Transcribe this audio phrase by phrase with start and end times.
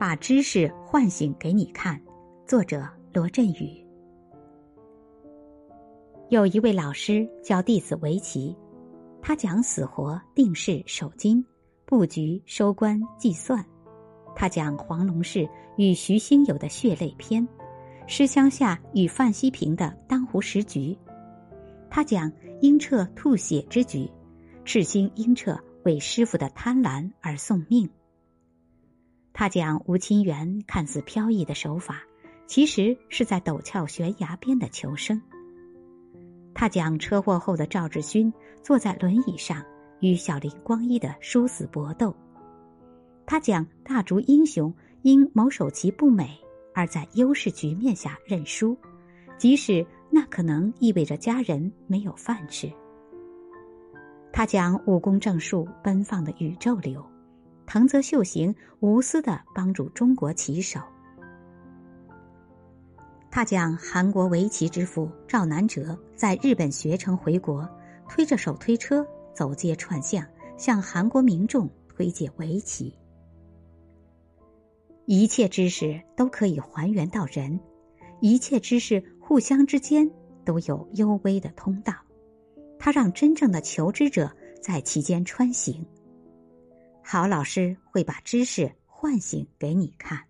[0.00, 2.00] 把知识唤醒给你看。
[2.46, 3.86] 作者罗振宇。
[6.30, 8.56] 有一位老师教弟子围棋，
[9.20, 11.44] 他讲死活、定式、守金、
[11.84, 13.62] 布局、收官、计算；
[14.34, 15.46] 他讲黄龙士
[15.76, 17.46] 与徐兴友的血泪篇，
[18.06, 20.96] 施香夏与范希平的当湖十局；
[21.90, 22.32] 他讲
[22.62, 24.10] 英彻吐血之局，
[24.64, 27.86] 赤心英彻为师傅的贪婪而送命。
[29.40, 32.02] 他讲吴清源看似飘逸的手法，
[32.46, 35.18] 其实是在陡峭悬崖边的求生。
[36.52, 38.30] 他讲车祸后的赵志勋
[38.62, 39.64] 坐在轮椅上
[40.00, 42.14] 与小林光一的殊死搏斗。
[43.24, 46.38] 他讲大竹英雄因某手棋不美
[46.74, 48.76] 而在优势局面下认输，
[49.38, 52.70] 即使那可能意味着家人没有饭吃。
[54.34, 57.02] 他讲武功正术奔放的宇宙流。
[57.72, 60.80] 藤泽秀行无私的帮助中国棋手。
[63.30, 67.64] 他讲韩国围棋之父赵南哲在日本学成回国，
[68.08, 70.26] 推着手推车走街串巷，
[70.56, 72.92] 向韩国民众推介围棋。
[75.06, 77.60] 一切知识都可以还原到人，
[78.20, 80.10] 一切知识互相之间
[80.44, 81.94] 都有幽微的通道，
[82.80, 84.28] 他让真正的求知者
[84.60, 85.86] 在其间穿行。
[87.02, 90.29] 好老师会把知识唤醒给你看。